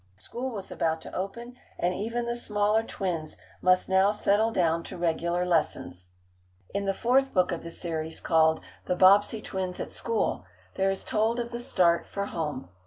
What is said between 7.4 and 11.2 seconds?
of the series, called "The Bobbsey Twins at School," there is